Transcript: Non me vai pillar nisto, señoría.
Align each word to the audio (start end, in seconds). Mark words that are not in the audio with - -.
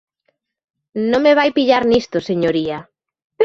Non 1.09 1.23
me 1.25 1.33
vai 1.39 1.49
pillar 1.57 1.83
nisto, 1.91 2.17
señoría. 2.29 2.77